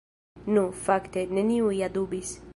[0.55, 2.39] Nu, fakte, neniu ja dubis.